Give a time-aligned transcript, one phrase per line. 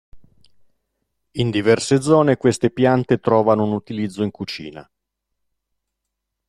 [1.33, 4.91] In diverse zone queste piante trovano un utilizzo in cucina.